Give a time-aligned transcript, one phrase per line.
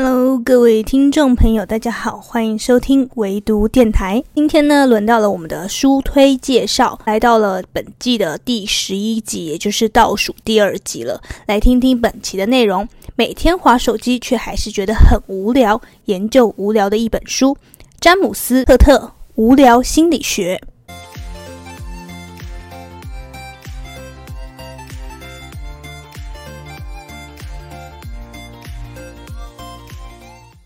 [0.00, 4.22] Hello，各位听众朋友，大家好，欢迎收听唯读电台。
[4.32, 11.20] 今天呢，轮到了我们的书推介绍，来到了本季的第十一集，也就是倒数第二集了。
[11.46, 17.56] 来听听本期的内容：每天划手机却还是觉得很无聊，研究无聊的一本书——
[18.00, 18.96] 詹姆斯·特特
[19.34, 20.62] 《无聊心理学》。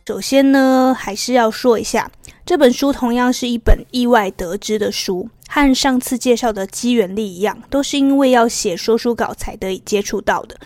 [0.04, 2.10] 首先呢，还是要说一下，
[2.44, 10.56] 这本书同样是一本意外得知的书，和上次介绍的《机缘力》一样，都是因为要写说书稿才得以接触到的。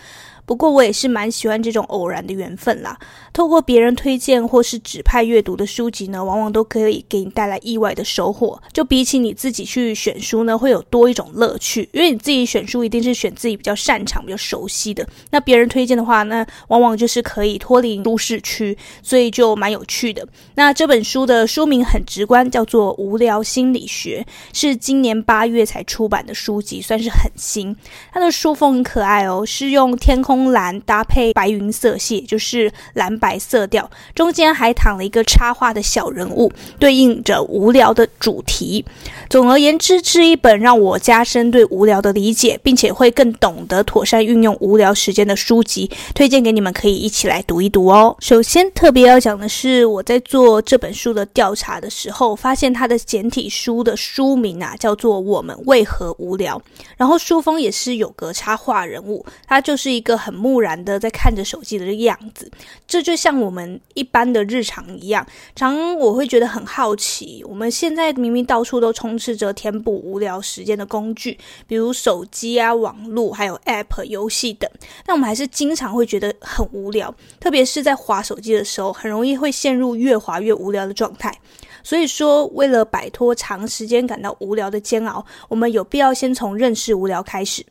[0.47, 2.97] 不过我也是蛮喜欢这种偶然的缘分啦。
[3.33, 8.59] 透过别人推荐或是指派阅读的书籍呢，往往都可以给你带来意外的收获。
[8.71, 11.87] 就比起你自己去选书呢，会有多一种乐趣。
[11.91, 15.05] 因为你自己选书一定是选自己比较擅长、比较熟悉的。
[15.29, 20.25] 那别人推荐的话呢，往往就是可以脱离都市区，所以就蛮有趣的。
[20.55, 24.25] 那这本书的书名很直观，叫做《无聊心理学》，
[24.57, 27.75] 是今年八月才出版的书籍，算是很新。
[28.13, 30.36] 它的书封很可爱哦，是用天空。
[30.45, 38.83] 蓝搭配白云色系，就是蓝白色调，中间还躺了一个插画的小人物，对应着无聊的主题。
[39.29, 48.15] 总而言之，是一本让我加深对无聊的理解，并且会更懂得妥善运用无聊时间的书籍，推荐给你们，可以一起来读一读哦。
[48.19, 56.57] 首先，特别要讲的是，我在做这本书的调查的时候，发现它的简体书的书名啊，叫做《我们为何无聊》，
[56.95, 60.37] 然后书封也是有个插画人物，它就是一个很。
[60.47, 62.49] 木然的在看着手机的这个样子，
[62.87, 65.25] 这就像我们一般的日常一样。
[65.55, 74.69] 常我会觉得很好奇，我们现在明明到处都充斥着填补无聊时间的工具，比如手机啊、网络，还有 App、游戏等，
[75.05, 81.35] 但我们还是经常会觉得很无聊，特别是在划手机的时候，很容易会陷入越划越无聊的状态。
[81.83, 87.65] 所以说，为了摆脱长时间感到无聊的煎熬，我们有必要先从认识无聊开始。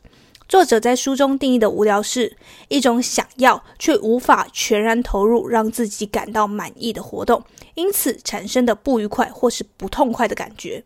[0.47, 2.37] 作者在书中定义的无聊是
[2.69, 7.43] 一种想要却无法全然投入，让自己感到满意的活动，
[7.75, 10.83] 因此产生的不愉快或是不痛快的感觉。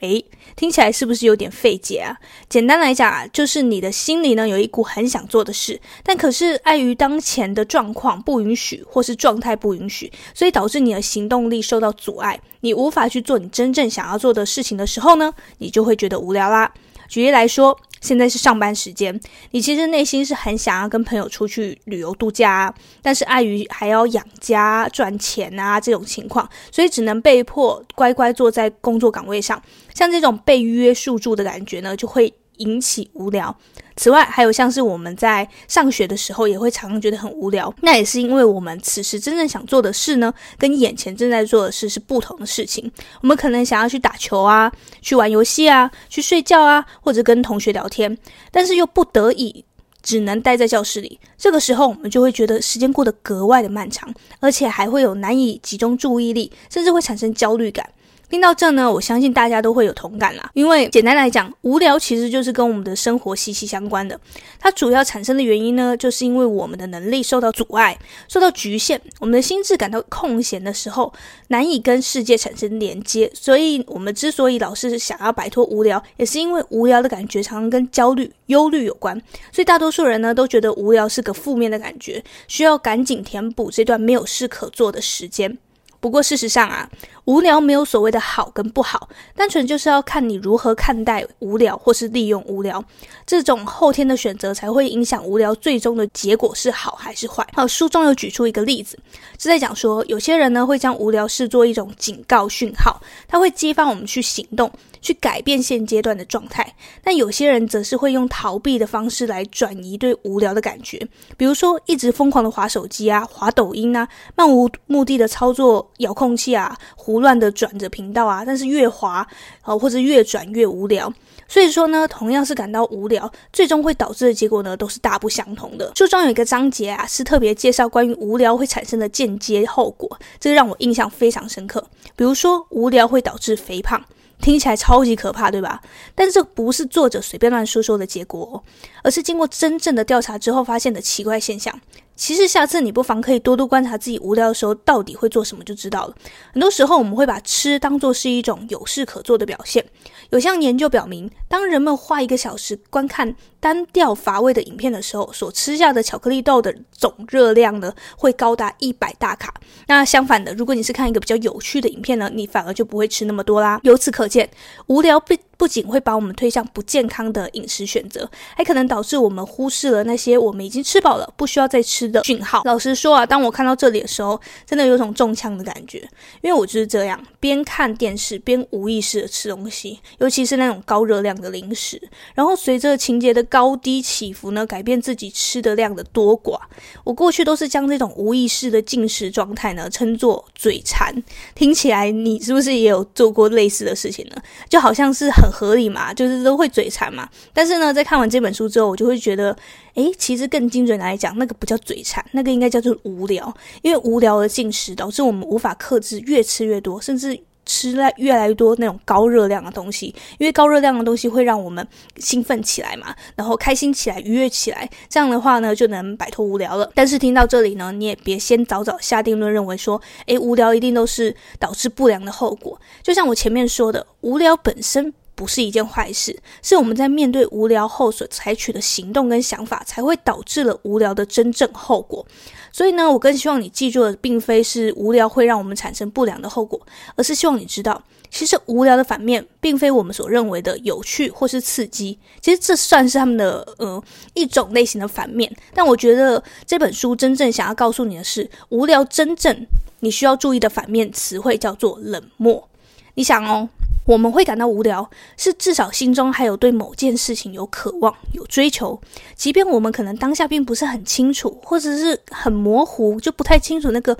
[0.00, 0.24] 诶，
[0.56, 2.16] 听起来是不是有点费解啊？
[2.48, 16.72] 简单来讲啊，就是你的心里呢有一股很想做的事，但可是碍于当前的状况不允许，或是状态不允许，所以导致你的行动力受到阻碍，你无法去做你真正想要做的事情的时候呢，你就会觉得无聊啦。
[17.06, 19.18] 举例来说，现在是上班时间，
[19.52, 29.60] 你其实内心是很想要跟朋友出去旅游度假啊，但是碍于还要养家赚钱啊这种情况，所以只能被迫乖乖坐在工作岗位上。
[29.94, 33.54] 像这种被约束住的感觉呢，就会引起无聊。
[33.96, 37.72] 此外，还有像是我们在上学的时候，也会常常觉得很无聊。
[37.82, 42.90] 那也是因为我们此时真正想做的事呢，跟眼前正在做的事是不同的事情。
[43.20, 48.18] 我们可能想要去打球啊，去玩游戏啊，去睡觉啊，或者跟同学聊天，
[48.50, 49.64] 但是又不得已
[50.02, 51.20] 只能待在教室里。
[51.38, 57.88] 这个时候，我们就会觉得时间过得格外的漫长，而且还会有难以集中注意力，甚至会产生焦虑感。
[58.34, 60.50] 听到这呢，我相信大家都会有同感啦。
[60.54, 64.18] 因为简单来讲，无聊其实就是跟我们的生活息息相关的。
[64.58, 67.96] 它主要产生的原因呢，就是因为我们的能力受到阻碍、
[68.26, 71.12] 受到局限，我们的心智感到空闲的时候，
[71.46, 73.30] 难以跟世界产生连接。
[73.32, 79.16] 所以，我们之所以老是想要摆脱无聊，也是因为无聊的感觉常常跟焦虑、忧虑有关。
[79.52, 85.56] 所以，大多数人呢都觉得无聊是个负面的感觉，需要赶紧填补这段没有事可做的时间。
[86.00, 86.86] 不过事实上啊，
[87.26, 92.84] 无聊没有所谓的好跟不好，单纯就是要看你如何看待无聊，或是利用无聊。
[93.26, 97.46] 这种后天的选择才会影响无聊最终的结果是好还是坏。
[97.54, 98.98] 好，书中有举出一个例子，
[99.38, 104.70] 是在讲说，有些人呢会将无聊视作一种警告讯号，它会激发我们去行动。
[105.04, 106.66] 去改变现阶段的状态，
[107.02, 110.98] 但有些人则是会用逃避的方式来转移对无聊的感觉，
[111.36, 119.24] 比如说一直疯狂的划手机啊、划抖音啊、漫无目的的操作遥控器啊、胡胡乱的转着频道啊，但是越滑
[119.62, 121.12] 呃或者越转越无聊。
[121.46, 125.92] 所以说呢，同样是感到无聊，最终会导致的结果呢都是大不相同的。
[125.94, 131.86] 书中有一个章节啊，是特别介绍关于无聊会产生的间接后果，这个让我印象非常深刻。
[132.16, 134.04] 比如说，无聊会导致肥胖。
[134.40, 135.80] 听起来超级可怕，对吧？
[136.16, 138.60] 但这不是作者随便乱说说的结果哦，
[139.04, 141.80] 而是经过真正的调查之后发现的奇怪现象。
[142.16, 146.14] 其实下次你不妨可以多多观察自己无聊的时候到底会做什么，就知道了。
[146.52, 149.84] 很多时候我们会把吃当作是一种有事可做的表现。
[150.30, 159.52] 有项研究表明，当人们花一个小时观看单调乏味的影片的时候，所吃下的巧克力豆的总热量呢，会高达一百大卡。
[159.86, 163.80] 那相反的，如果你是看一个比较有趣的影片呢，你反而就不会吃那么多啦。
[163.82, 164.48] 由此可见，
[164.86, 172.62] 无聊不不仅会把我们推向不健康的饮食选择，还可能导致我们忽视了那些我们已经吃饱了，不需要再吃的讯号。
[172.64, 175.98] 老实说啊，当我看到这里的时候，真的有种中枪的感觉，
[176.42, 182.00] 因为我就是这样，边看电视边无意识的吃东西，尤其是那种高热量的零食，
[182.34, 186.58] 然后随着情节的高低起伏呢，改变自己吃的量的多寡。
[187.04, 191.14] 我过去都是将这种无意识的进食状态呢，称作嘴馋。
[191.54, 194.36] 听起来你是不是也有做过类似的事情呢？
[194.68, 197.28] 就好像是很很合理嘛，就是都会嘴馋嘛。
[197.52, 199.56] 但是呢，在看完这本书之后，我就会觉得，
[199.94, 203.54] 诶，其实更精准来讲，那个不叫嘴馋，那个应该叫做无聊。
[203.82, 210.06] 因为无聊而进食，导致我们无法克制，越吃越多，甚至吃来越来越多那种高热量的东西。
[210.38, 211.86] 因为高热量的东西会让我们
[212.16, 216.90] 兴奋起来嘛，然后开心起来，愉悦起来，这样的话呢，就能摆脱无聊了。
[216.94, 222.80] 但是听到这里呢，你也别先早早下定论，认为说，诶，无聊一定都是导致不良的后果。
[223.02, 225.12] 就像我前面说的，无聊本身。
[225.34, 232.24] 不是一件坏事，是我们在面对无聊后所采取的行动跟想法，才会导致了无聊的真正后果。
[232.72, 236.80] 所以呢，我更希望你记住的，并非是无聊会让我们产生不良的后果，
[237.16, 242.18] 而是希望你知道，其实无聊的反面，并非我们所认为的有趣或是刺激。
[242.40, 244.02] 其实这算是他们的呃
[244.34, 245.54] 一种类型的反面。
[245.72, 249.66] 但我觉得这本书真正想要告诉你的是，无聊真正
[250.00, 252.68] 你需要注意的反面词汇叫做冷漠。
[253.14, 253.68] 你想哦。
[254.04, 259.00] 我们会感到无聊，是至少心中还有对某件事情有渴望、有追求，
[259.34, 264.16] 即便我们可能当下并不是很清楚，或者是很模糊，就不太清楚那个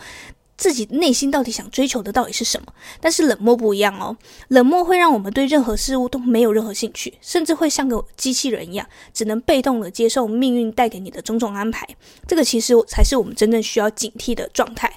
[0.57, 2.73] 自己内心到底想追求的到底是什么。
[2.99, 4.17] 但是冷漠不一样哦，
[4.49, 11.87] 冷漠会让我们对任何事物都没有任何兴趣，甚至会像个机器人一样，只能被动的接受命运带给你的种种安排。
[12.27, 14.91] 这个其实才是我们真正需要警惕的状态。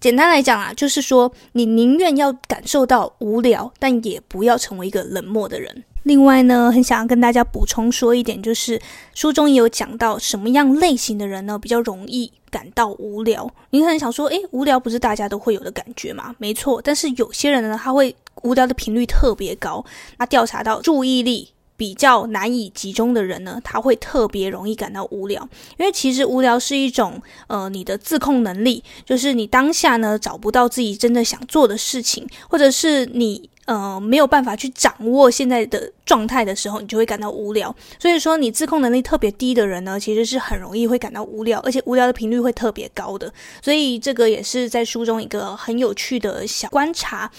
[0.00, 5.84] 简单来讲啊，就是说你宁愿要感受到无聊，但也不要成为一个冷漠的人。
[6.04, 8.80] 另外呢，很想要跟大家补充说一点，就是
[9.14, 13.50] 书中也有讲到什么样类型的人呢，比较容易感到无聊。
[13.70, 16.34] 你可能想说，诶，无聊不是大家都会有的感觉吗？
[16.38, 19.84] 没错，但是有些人呢，他会无聊的频率特别高。
[20.16, 21.50] 那调查到注意力。
[21.78, 25.48] 比较难以集中的人呢，他会特别容易感到无聊，
[25.78, 37.72] 因为其实无聊是一种呃你的自控能力，就是你当下呢找不到自己真的想做的事情，或者是你呃没有办法去掌握现在的状态的时候，你就会感到无聊。
[38.00, 43.32] 所以说，你自控能力特别低的人呢，其实是很容易会感到无聊，而且无聊的频率会特别高的。
[43.62, 47.30] 所以这个也是在书中一个很有趣的小观察。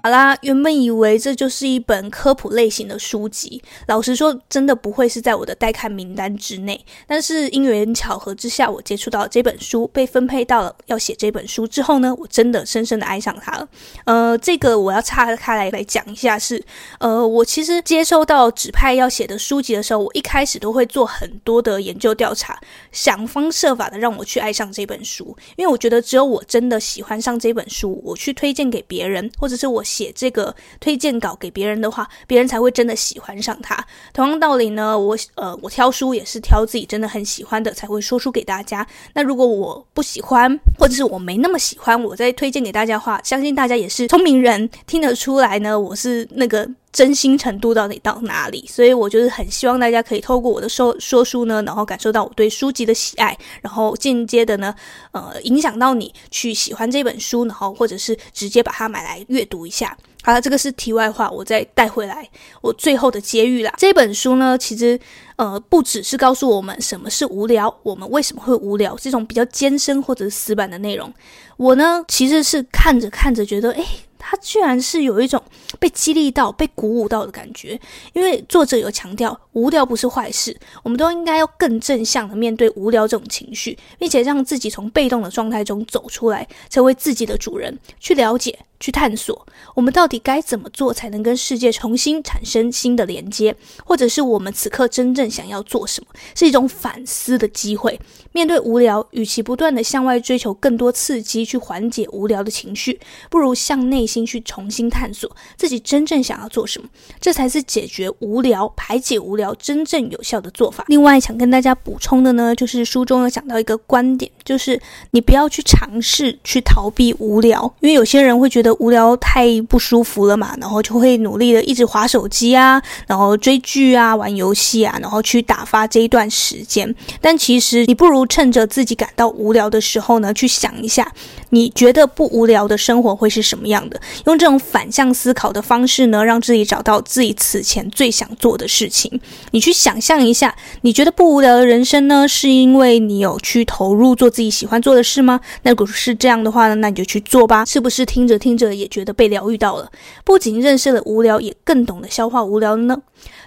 [0.00, 6.82] 好啦，原本以为这就是一本科普类型的书籍，老实说，真的不会是在我的待看名单之内。
[7.06, 13.68] 但是因缘巧合之下，我接触到这本书，被分配到了要写这本书之后呢，我真的深深的爱上它了。
[14.04, 16.62] 呃，这个我要岔开来来讲一下是，
[17.00, 22.58] 呃，我其实接收到指派要写的书籍的时候，我一开始都会做很多的研究调查，
[22.92, 29.84] 想方设法的让我去爱上这本书，因为我觉得只有我真的喜欢上这本书，我去推荐给别人，或者是我。
[29.88, 33.82] 写这个推荐稿给别人的话，别人才会真的喜欢上它。
[34.12, 38.86] 同样道理呢，我呃，我挑书也是挑自己真的很喜欢的才会说书给大家。
[39.14, 46.68] 那如果我不喜欢，或者是我没那么喜欢，我再推荐给大家的话，相信大家也是聪明人，听得出来呢，我是那个。
[46.98, 48.66] 真心程度到底到哪里？
[48.66, 54.74] 所以我就是很希望大家可以透过我的说说书呢，然后感受到我对书籍的喜爱，然后间接的呢，
[55.12, 59.96] 呃，影响到你去喜欢这本书，然后或者是直接把它买来阅读一下。
[60.24, 62.28] 好了，这个是题外话，我再带回来
[62.60, 63.72] 我最后的结语啦。
[63.78, 64.98] 这本书呢，其实
[65.36, 71.14] 呃，不只是告诉我们什么是无聊，我们为什么会无聊，这种比较艰深或者是死板的内容，
[71.56, 73.86] 我呢其实是看着看着觉得，诶。
[74.18, 75.42] 他居然是有一种
[75.78, 77.80] 被激励到、被鼓舞到的感觉，
[78.12, 93.54] 因为作者有强调，无聊不是坏事，我们都应该要更正向的面对无聊这种情绪，并且让自己从被动的状态中走出来，成为自己的主人，去了解、去探索，我们到底该怎么做才能跟世界重新产生新的连接，
[93.84, 98.00] 或者是我们此刻真正想要做什么，是一种反思的机会。
[98.32, 106.88] 面对无聊，与其不断地向外追求更多刺激去缓解无聊的情绪，不如向内心去重新探索自己真正想要做什么，
[107.20, 110.84] 这才是解决无聊、排解无聊真正有效的做法。
[110.88, 114.80] 另外，想跟大家补充的呢，就是书中有讲到一个观点，就是
[115.10, 126.94] 你不要去尝试去逃避无聊，因为有些人会觉得无聊太不舒服了嘛，然后就会努力的一直划手机啊，然后追剧啊、玩游戏啊，然后去打发这一段时间。
[127.20, 131.10] 但其实你不如趁着自己感到无聊的时候呢，去想一下，
[131.50, 134.00] 你觉得不无聊的生活会是什么样的？
[134.26, 139.20] 用这种反向思考的方式呢，让自己找到自己此前最想做的事情。
[139.52, 145.40] 你去想象一下，你觉得不无聊的人生呢，是因为你有去投入做自己喜欢做的事吗？
[145.62, 147.64] 那如果是这样的话呢，那你就去做吧。
[147.64, 149.90] 是不是听着听着也觉得被疗愈到了？
[150.24, 152.98] 不仅认识了无聊，也更懂得消化无聊了呢？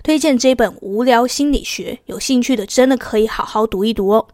[0.03, 4.25] 推荐这本《无聊心理学》，有兴趣的真的可以好好读一读哦。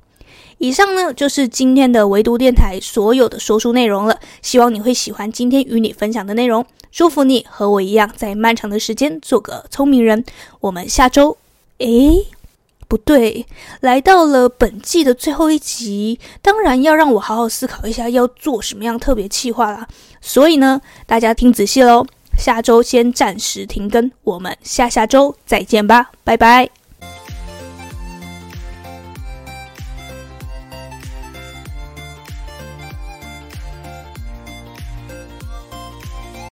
[0.60, 4.20] 以上呢，就是今天的唯独电台所有的说书内容了。
[4.42, 6.66] 希望你会喜欢今天与你分享的内容。
[6.92, 10.26] 祝福你和我一样，在漫长的时间做个聪明人。
[10.62, 11.38] 我们下周，
[11.78, 12.26] 诶，
[12.88, 13.46] 不对，
[13.82, 19.88] 来到了本季的最后一集，当然要让我好好思考一下要做什么样特别企划啦。
[20.22, 22.08] 所以呢，大家听仔细喽。
[22.36, 26.77] 下周先暂时停更，我们下下周再见吧，拜拜。